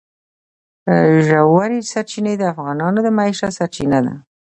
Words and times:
ژورې 1.27 1.79
سرچینې 1.91 2.33
د 2.37 2.43
افغانانو 2.53 2.99
د 3.03 3.07
معیشت 3.17 3.51
سرچینه 3.59 3.99
ده. 4.05 4.13